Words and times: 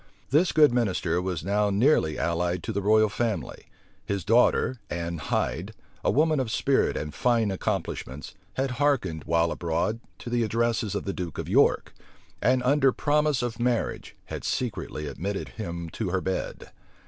This 0.31 0.51
good 0.51 0.73
minister 0.73 1.21
was 1.21 1.43
now 1.45 1.69
nearly 1.69 2.17
allied 2.17 2.63
to 2.63 2.71
the 2.71 2.81
royal 2.81 3.07
family. 3.07 3.65
His 4.03 4.25
daughter, 4.25 4.77
Ann 4.89 5.19
Hyde, 5.19 5.75
a 6.03 6.09
woman 6.09 6.39
of 6.39 6.49
spirit 6.49 6.97
and 6.97 7.13
fine 7.13 7.51
accomplishments, 7.51 8.33
had 8.55 8.71
hearkened, 8.81 9.25
while 9.25 9.51
abroad, 9.51 9.99
to 10.17 10.31
the 10.31 10.43
addresses 10.43 10.95
of 10.95 11.03
the 11.05 11.13
duke 11.13 11.37
of 11.37 11.47
York, 11.47 11.93
and 12.41 12.63
under 12.63 12.91
promise 12.91 13.43
of 13.43 13.59
marriage, 13.59 14.15
had 14.25 14.43
secretly 14.43 15.05
admitted 15.05 15.49
him 15.49 15.87
to 15.91 16.09
her 16.09 16.21
bed. 16.21 16.71